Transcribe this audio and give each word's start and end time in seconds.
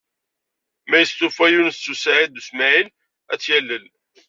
Ma 0.89 0.97
yestufa 0.99 1.45
Yunes 1.51 1.83
u 1.91 1.95
Saɛid 1.97 2.39
u 2.39 2.41
Smaɛil, 2.47 2.87
ad 3.31 3.39
tt-yalel. 3.39 3.85